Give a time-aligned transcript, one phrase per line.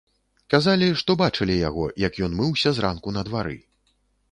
[0.53, 3.57] Казалі, што бачылі яго, як ён мыўся зранку на двары.